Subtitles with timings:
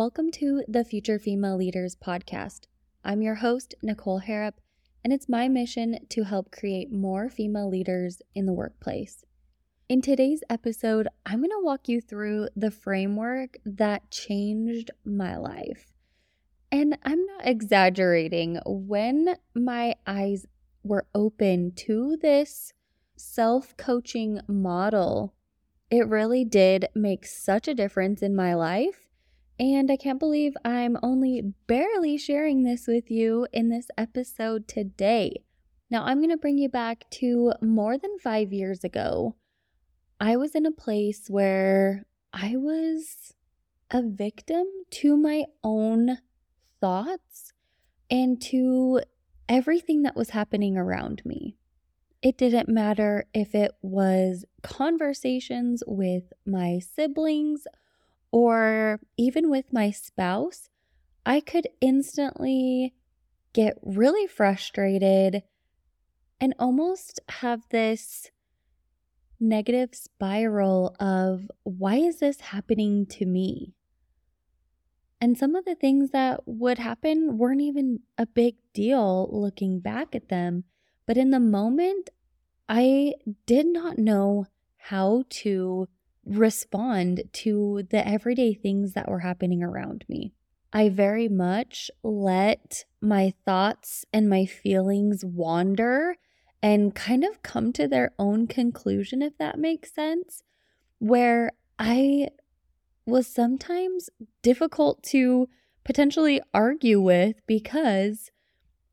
[0.00, 2.60] Welcome to the Future Female Leaders podcast.
[3.04, 4.54] I'm your host, Nichole Harrop,
[5.04, 9.26] and it's my mission to help create more female leaders in the workplace.
[9.90, 15.92] In today's episode, I'm going to walk you through the framework that changed my life.
[16.72, 18.58] And I'm not exaggerating.
[18.64, 20.46] When my eyes
[20.82, 22.72] were open to this
[23.18, 25.34] self coaching model,
[25.90, 29.09] it really did make such a difference in my life
[29.60, 35.44] and I can't believe I'm only barely sharing this with you in this episode today.
[35.90, 39.36] Now, I'm going to bring you back to more than five years ago.
[40.18, 43.34] I was in a place where I was
[43.90, 46.18] a victim to my own
[46.80, 47.52] thoughts
[48.10, 49.02] and to
[49.46, 51.58] everything that was happening around me.
[52.22, 57.66] It didn't matter if it was conversations with my siblings
[58.32, 60.68] or even with my spouse,
[61.26, 62.94] I could instantly
[63.52, 65.42] get really frustrated
[66.40, 68.30] and almost have this
[69.38, 73.74] negative spiral of why is this happening to me?
[75.20, 80.14] And some of the things that would happen weren't even a big deal looking back
[80.14, 80.64] at them.
[81.06, 82.08] But in the moment,
[82.68, 83.14] I
[83.46, 84.46] did not know
[84.78, 85.88] how to
[86.24, 90.32] respond to the everyday things that were happening around me.
[90.72, 96.16] I very much let my thoughts and my feelings wander
[96.62, 100.42] and kind of come to their own conclusion, if that makes sense,
[100.98, 102.28] where I
[103.06, 104.10] was sometimes
[104.42, 105.48] difficult to
[105.84, 108.30] potentially argue with because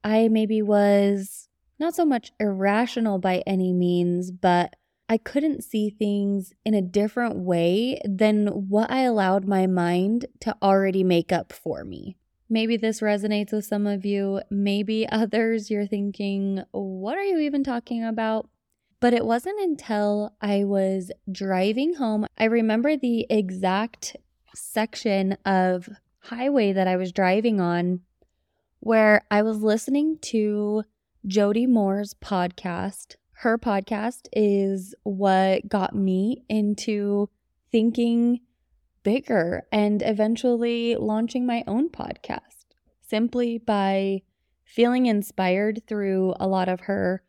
[0.03, 4.75] I maybe was not so much irrational by any means, but
[5.09, 10.55] I couldn't see things in a different way than what I allowed my mind to
[10.61, 12.17] already make up for me.
[12.49, 14.41] Maybe this resonates with some of you.
[14.49, 18.49] Maybe others, you're thinking, what are you even talking about?
[18.99, 22.25] But it wasn't until I was driving home.
[22.37, 24.17] I remember the exact
[24.55, 25.87] section of
[26.19, 28.01] highway that I was driving on
[28.79, 30.83] where I was listening to
[31.25, 37.29] Jody Moore's podcast her podcast is what got me into
[37.71, 38.39] thinking
[39.03, 42.65] bigger and eventually launching my own podcast
[42.99, 44.19] simply by
[44.65, 47.21] feeling inspired through a lot of her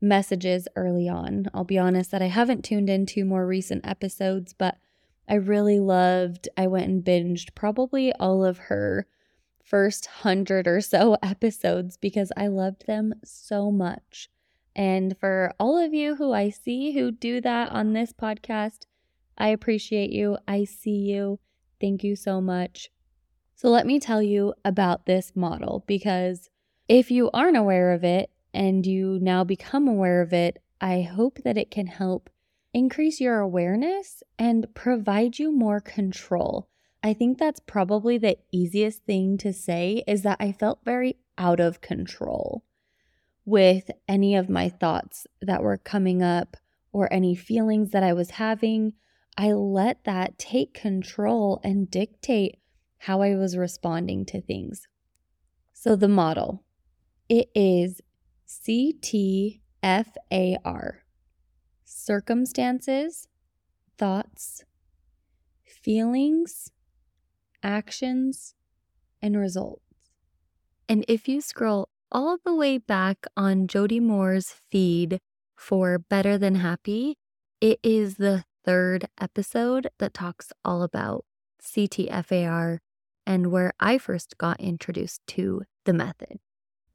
[0.00, 1.44] messages early on.
[1.52, 4.78] I'll be honest that I haven't tuned into more recent episodes, but
[5.28, 9.06] I really loved, I went and binged probably all of her
[9.62, 14.30] first hundred or so episodes because I loved them so much.
[14.80, 18.86] And for all of you who I see who do that on this podcast,
[19.36, 20.38] I appreciate you.
[20.48, 21.38] I see you.
[21.78, 22.90] Thank you so much.
[23.54, 26.48] So, let me tell you about this model because
[26.88, 31.40] if you aren't aware of it and you now become aware of it, I hope
[31.44, 32.30] that it can help
[32.72, 36.70] increase your awareness and provide you more control.
[37.02, 41.60] I think that's probably the easiest thing to say is that I felt very out
[41.60, 42.64] of control
[43.50, 46.56] with any of my thoughts that were coming up
[46.92, 48.92] or any feelings that I was having.
[49.36, 52.58] I let that take control and dictate
[52.98, 54.86] how I was responding to things.
[55.72, 56.62] So, the model
[57.28, 58.00] it is
[58.46, 59.60] CTFAR
[61.84, 63.28] circumstances,
[63.98, 64.64] thoughts,
[65.64, 66.70] feelings,
[67.62, 68.54] actions,
[69.20, 69.82] and results.
[70.88, 75.20] And if you scroll all the way back on Jody Moore's feed
[75.56, 77.16] for Better Than Happy,
[77.60, 81.24] it is the third episode that talks all about
[81.62, 82.78] CTFAR
[83.26, 86.40] and where I first got introduced to the method.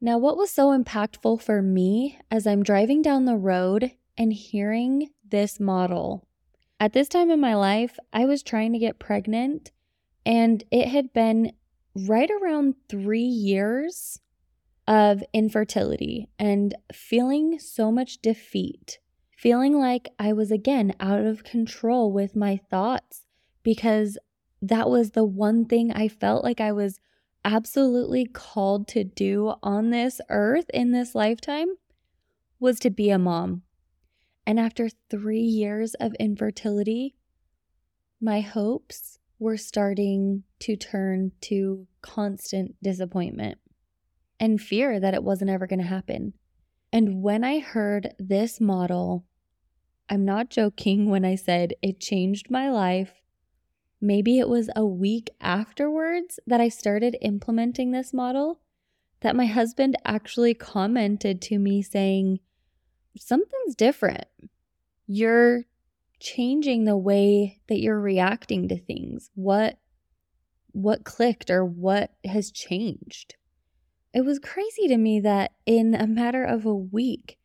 [0.02, 5.09] Now, what was so impactful for me as I'm driving down the road and hearing
[5.28, 6.28] this model?
[6.80, 9.72] At this time in my life, I was trying to get pregnant,
[10.26, 11.53] and it had been
[11.96, 14.20] right around three years
[14.87, 18.99] of infertility and feeling so much defeat,
[19.32, 23.26] feeling like I was again out of control with my thoughts
[23.64, 24.17] because
[24.61, 26.99] that was the one thing I felt like I was
[27.43, 31.70] absolutely called to do on this earth in this lifetime
[32.59, 33.64] was to be a mom.
[34.47, 37.16] And after three years of infertility,
[38.22, 43.58] my hopes were starting to turn to constant disappointment
[44.40, 46.34] and fear that it wasn't ever going to happen.
[46.91, 49.26] And when I heard this model,
[50.09, 53.22] I'm not joking when I said it changed my life,
[53.99, 58.59] maybe it was a week afterwards that I started implementing this model
[59.22, 62.40] that my husband actually commented to me saying,
[63.17, 64.26] Something's different.
[65.08, 65.64] You're
[66.20, 69.31] changing the way that you're reacting to things.
[69.35, 69.78] What
[70.72, 73.35] what clicked or what has changed?
[74.16, 77.38] It was crazy to me that in a matter of a week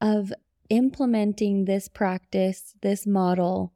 [0.00, 0.32] of
[0.68, 3.72] implementing this practice, this model,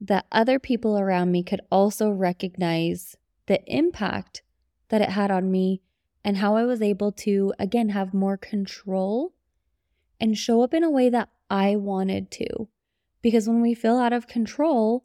[0.00, 3.16] that other people around me could also recognize
[3.46, 4.44] the impact
[4.90, 5.82] that it had on me
[6.24, 9.34] and how I was able to, again, have more control
[10.20, 12.68] and show up in a way that I wanted to.
[13.22, 15.04] Because when we feel out of control,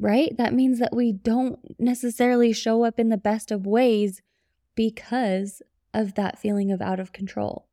[0.00, 4.22] right, that means that we don't necessarily show up in the best of ways
[4.74, 5.60] because
[5.94, 7.66] of that feeling of out of control.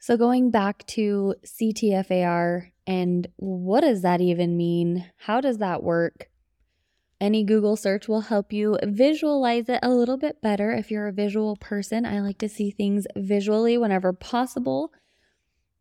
[0.00, 5.10] So, going back to CTFAR and what does that even mean?
[5.18, 6.30] How does that work?
[7.20, 11.12] Any Google search will help you visualize it a little bit better if you're a
[11.12, 12.06] visual person.
[12.06, 14.92] I like to see things visually whenever possible.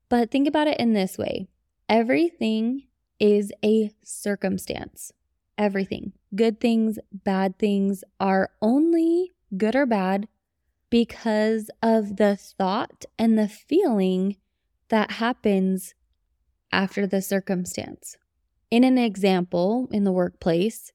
[0.10, 1.48] But think about it in this way
[1.88, 2.84] everything
[3.20, 5.12] is a circumstance.
[5.58, 10.28] Everything, good things, bad things, are only good or bad
[10.90, 14.38] because of the thought and the feeling
[14.90, 15.94] that happens
[16.72, 18.16] after the circumstance.
[18.70, 20.92] In an example in the workplace,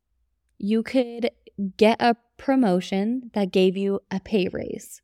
[0.58, 1.30] you could
[1.76, 5.00] get a promotion that gave you a pay raise.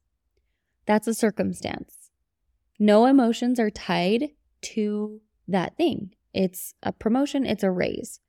[0.86, 2.10] That's a circumstance.
[2.78, 4.30] No emotions are tied
[4.62, 6.14] to that thing.
[6.32, 8.20] It's a promotion, it's a raise.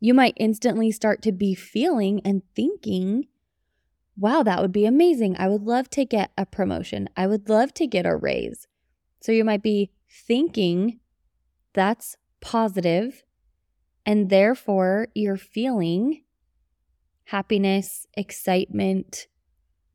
[0.00, 3.26] You might instantly start to be feeling and thinking
[4.16, 5.36] wow, that would be amazing.
[5.38, 7.08] I would love to get a promotion.
[7.16, 8.66] I would love to get a raise.
[9.20, 11.00] So you might be thinking
[11.72, 13.24] that's positive,
[14.04, 16.22] and therefore you're feeling
[17.24, 19.26] happiness, excitement,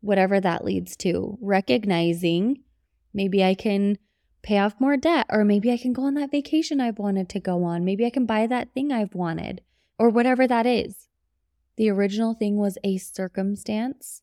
[0.02, 1.38] whatever that leads to.
[1.42, 2.64] Recognizing
[3.14, 3.98] maybe I can
[4.44, 7.40] pay off more debt, or maybe I can go on that vacation I've wanted to
[7.40, 7.86] go on.
[7.86, 9.62] Maybe I can buy that thing I've wanted,
[9.98, 11.08] or whatever that is.
[11.82, 14.22] The original thing was a circumstance.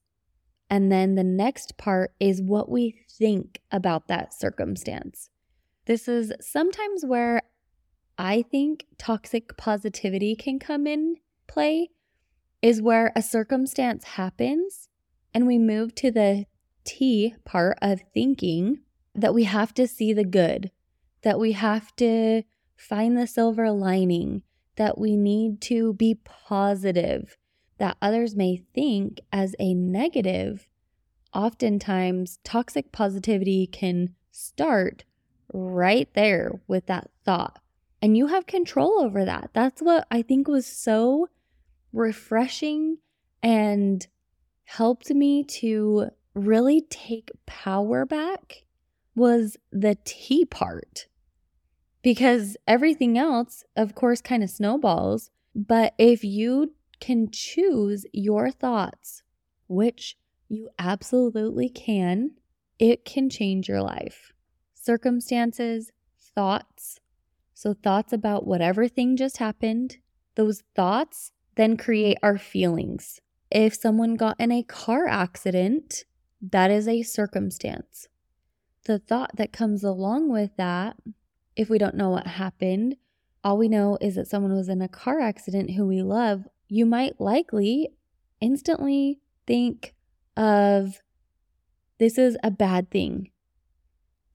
[0.71, 5.31] And then the next part is what we think about that circumstance.
[5.87, 7.43] This is sometimes where
[8.17, 11.17] I think toxic positivity can come in
[11.49, 11.91] play,
[12.63, 14.89] is where a circumstance happens
[15.35, 16.45] and we move to the
[16.85, 18.83] T part of thinking
[19.17, 20.71] that we have to see the good,
[21.23, 22.45] that we have to
[22.77, 24.43] find the silver lining,
[24.77, 27.37] that we need to be positive,
[27.79, 30.69] that others may think as a negative,
[31.35, 35.05] oftentimes toxic positivity can start
[35.53, 37.61] right there with that thought.
[38.01, 39.51] And you have control over that.
[39.53, 41.29] That's what I think was so
[41.93, 42.99] refreshing
[43.43, 44.07] and
[44.65, 48.65] helped me to really take power back
[49.17, 51.07] was the T part.
[52.03, 55.31] Because everything else, of course, kind of snowballs.
[55.55, 59.23] But if you can choose your thoughts,
[59.67, 60.17] which
[60.49, 62.33] you absolutely can,
[62.79, 64.33] it can change your life.
[64.75, 65.91] Circumstances,
[66.35, 67.01] thoughts.
[67.55, 69.99] So, thoughts about whatever thing just happened,
[70.37, 73.21] those thoughts then create our feelings.
[73.51, 76.05] If someone got in a car accident,
[76.41, 78.07] that is a circumstance.
[78.85, 80.97] The thought that comes along with that,
[81.57, 82.97] if we don't know what happened,
[83.43, 86.87] all we know is that someone was in a car accident who we love you
[86.87, 87.91] might likely
[88.41, 89.95] instantly think
[90.37, 91.01] of
[91.99, 93.31] this is a bad thing.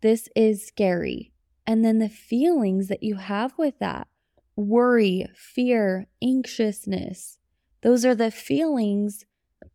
[0.02, 1.32] This is scary.
[1.66, 4.08] And then the feelings that you have with that
[4.56, 7.40] worry, fear, anxiousness
[7.84, 9.26] those are the feelings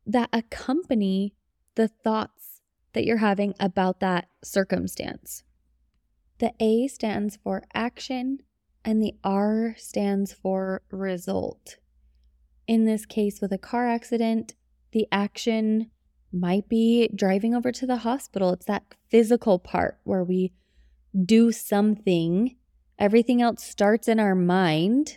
[0.07, 1.35] that accompany
[1.75, 2.63] the thoughts
[2.95, 5.45] that you're having about that circumstance.
[6.39, 8.39] The A stands for action
[8.83, 11.77] and the R stands for result.
[12.69, 14.55] In this case, with a car accident,
[14.93, 15.91] the action
[16.31, 18.53] might be driving over to the hospital.
[18.53, 20.53] It's that physical part where we
[21.25, 22.57] do something.
[22.99, 25.17] Everything else starts in our mind.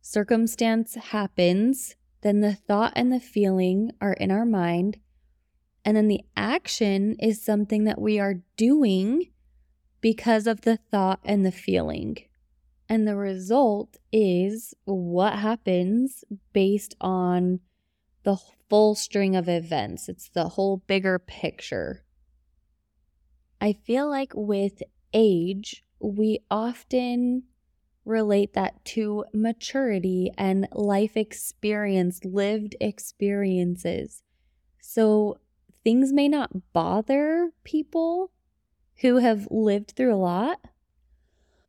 [0.00, 4.98] Circumstance happens, then the thought and the feeling are in our mind.
[5.84, 9.30] And then the action is something that we are doing
[10.00, 12.18] because of the thought and the feeling.
[12.92, 17.60] And the result is what happens based on
[18.22, 18.36] the
[18.68, 20.10] full string of events.
[20.10, 22.04] It's the whole bigger picture.
[23.62, 24.82] I feel like with
[25.14, 27.44] age, we often
[28.04, 34.22] relate that to maturity and life experience, lived experiences.
[34.82, 35.38] So
[35.82, 38.32] things may not bother people
[38.96, 40.60] who have lived through a lot,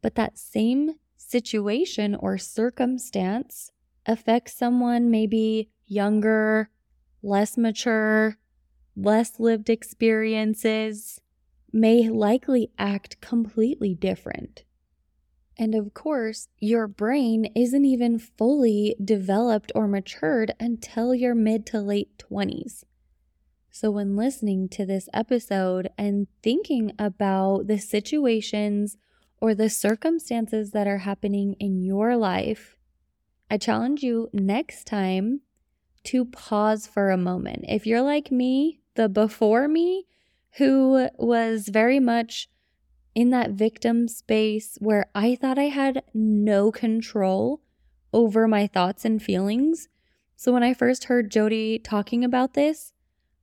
[0.02, 0.96] but that same
[1.34, 3.72] situation or circumstance
[4.06, 6.70] affects someone maybe younger,
[7.24, 8.38] less mature,
[8.96, 11.20] less lived experiences,
[11.72, 14.64] may likely act completely different.
[15.58, 21.82] And of course, your brain isn't even fully developed or matured until your mid to
[21.82, 22.84] late 20s.
[23.72, 28.98] So, when listening to this episode and thinking about the situations
[29.44, 32.78] or the circumstances that are happening in your life,
[33.52, 35.42] I challenge you next time
[36.06, 37.66] to pause for a moment.
[37.68, 40.06] If you're like me, the before me,
[40.60, 42.48] who was very much
[43.16, 47.60] in that victim space where I thought I had no control
[48.14, 49.90] over my thoughts and feelings.
[50.38, 52.94] So when I first heard Jody talking about this,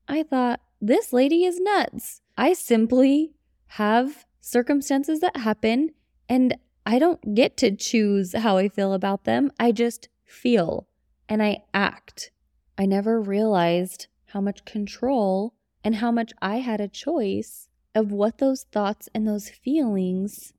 [0.09, 2.23] I thought, this lady is nuts.
[2.39, 3.35] I simply
[3.67, 5.91] have circumstances that happen
[6.29, 6.57] and
[6.87, 9.53] I don't get to choose how I feel about them.
[9.61, 10.89] I just feel
[11.29, 12.31] and I act.
[12.79, 15.55] I never realized how much control
[15.85, 20.53] and how much I had a choice of what those thoughts and those feelings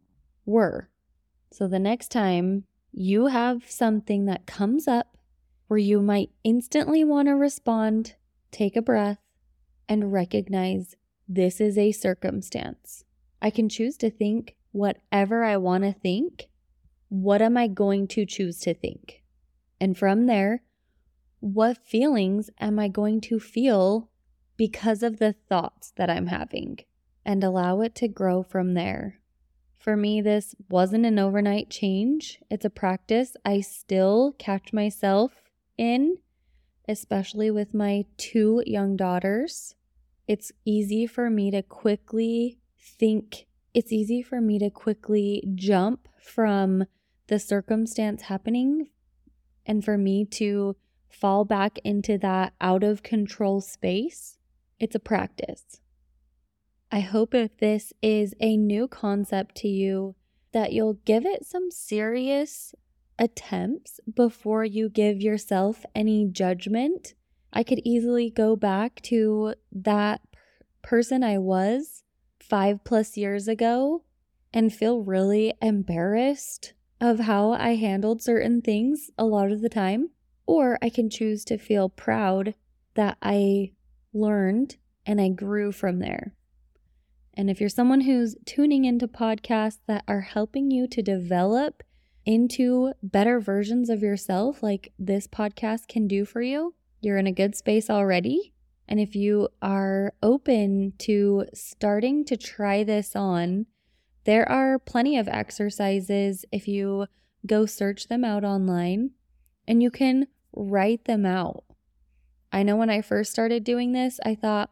[0.45, 0.89] were.
[1.51, 5.17] So the next time you have something that comes up
[5.67, 8.15] where you might instantly want to respond,
[8.51, 9.19] take a breath
[9.87, 10.95] and recognize
[11.27, 13.05] this is a circumstance.
[13.41, 16.47] I can choose to think whatever I want to think.
[17.09, 19.23] What am I going to choose to think?
[19.79, 20.63] And from there,
[21.39, 24.09] what feelings am I going to feel
[24.57, 26.79] because of the thoughts that I'm having?
[27.25, 29.19] and allow it to grow from there.
[29.77, 32.39] For me, this wasn't an overnight change.
[32.49, 35.31] It's a practice I still catch myself
[35.77, 36.17] in,
[36.87, 39.75] especially with my two young daughters.
[40.27, 46.85] It's easy for me to quickly think, it's easy for me to quickly jump from
[47.27, 48.89] the circumstance happening
[49.65, 50.75] and for me to
[51.09, 54.37] fall back into that out of control space.
[54.79, 55.79] It's a practice.
[56.91, 60.15] I hope if this is a new concept to you,
[60.51, 62.75] that you'll give it some serious
[63.17, 67.13] attempts before you give yourself any judgment.
[67.53, 70.21] I could easily go back to that
[70.81, 72.03] person I was
[72.51, 74.03] five plus years ago
[74.53, 80.09] and feel really embarrassed of how I handled certain things a lot of the time.
[80.45, 82.53] Or I can choose to feel proud
[82.95, 83.71] that I
[84.13, 86.33] learned and I grew from there.
[87.33, 91.83] And if you're someone who's tuning into podcasts that are helping you to develop
[92.25, 97.31] into better versions of yourself, like this podcast can do for you, you're in a
[97.31, 98.51] good space already.
[98.91, 103.67] And if you are open to starting to try this on,
[104.25, 107.05] there are plenty of exercises if you
[107.45, 109.11] go search them out online
[109.65, 111.63] and you can write them out.
[112.51, 114.71] I know when I first started doing this, I thought,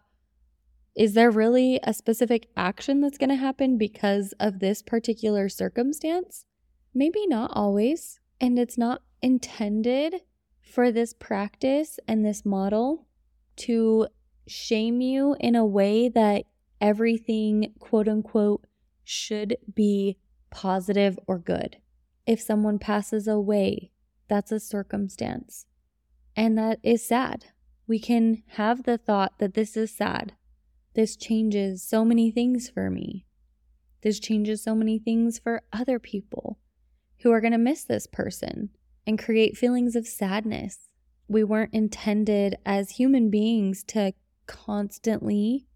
[0.98, 6.44] is there really a specific action that's going to happen because of this particular circumstance?
[6.94, 8.20] Maybe not always.
[8.42, 10.24] And it's not intended
[10.62, 13.06] for this practice and this model
[13.60, 14.08] to
[14.48, 16.46] shame you in a way that
[16.82, 18.66] everything, quote unquote,
[19.04, 20.18] should be
[20.50, 21.78] positive or good.
[22.26, 23.92] If someone passes away,
[24.28, 25.66] that's a circumstance.
[26.36, 27.46] And that is sad.
[27.88, 30.34] We can have the thought that this is sad.
[30.94, 33.26] This changes so many things for me.
[34.02, 36.60] This changes so many things for other people
[37.22, 38.70] who are going to miss this person
[39.06, 40.89] and create feelings of sadness.
[41.30, 44.14] We weren't intended as human beings to
[44.48, 45.68] constantly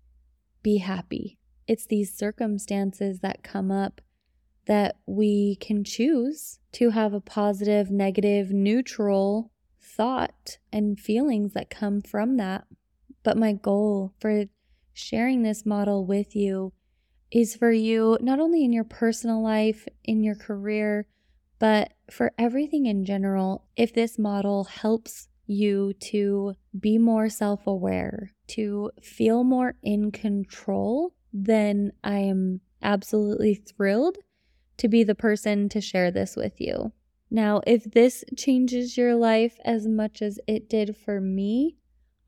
[0.63, 1.37] be happy.
[1.67, 4.01] It's these circumstances that come up
[4.65, 12.01] that we can choose to have a positive, negative, neutral thought and feelings that come
[12.01, 12.65] from that.
[13.21, 14.45] But my goal for
[14.91, 16.73] sharing this model with you
[17.29, 21.05] is for you, not only in your personal life, in your career,
[21.59, 23.67] but for everything in general.
[23.75, 31.13] If this model helps you to be more self aware, to feel more in control,
[31.31, 34.17] then I am absolutely thrilled
[34.77, 36.91] to be the person to share this with you.
[37.29, 41.77] Now, if this changes your life as much as it did for me,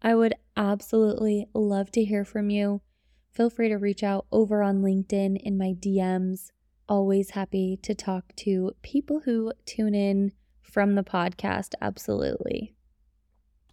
[0.01, 2.81] I would absolutely love to hear from you.
[3.31, 6.51] Feel free to reach out over on LinkedIn in my DMs.
[6.87, 10.31] always happy to talk to people who tune in
[10.61, 11.73] from the podcast.
[11.81, 12.74] Absolutely.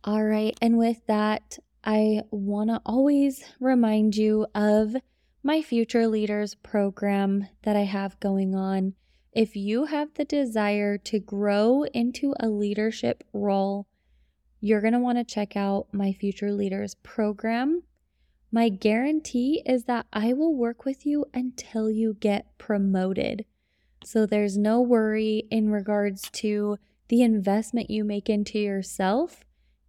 [0.04, 0.56] All right.
[0.61, 4.97] And with that, I want to always remind you of
[5.44, 8.94] my Future Leaders program that I have going on.
[9.32, 13.87] If you have the desire to grow into a leadership role,
[14.61, 17.85] you're going to want to check out my Future Leaders program.
[18.50, 23.44] My guarantee is that I will work with you until you get promoted.
[24.04, 26.78] So there's no worry in regards to
[27.09, 29.44] the investment you make into yourself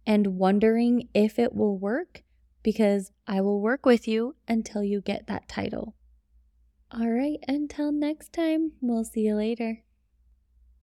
[0.06, 2.22] and wondering if it will work
[2.62, 5.94] because I will work with you until you get that title.
[6.90, 9.83] All right, until next time, we'll see you later.